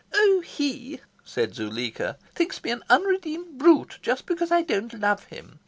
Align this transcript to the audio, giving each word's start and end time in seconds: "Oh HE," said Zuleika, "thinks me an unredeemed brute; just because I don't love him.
"Oh 0.15 0.39
HE," 0.43 0.99
said 1.23 1.53
Zuleika, 1.53 2.17
"thinks 2.33 2.63
me 2.63 2.71
an 2.71 2.81
unredeemed 2.89 3.59
brute; 3.59 3.99
just 4.01 4.25
because 4.25 4.49
I 4.51 4.63
don't 4.63 4.99
love 4.99 5.25
him. 5.25 5.59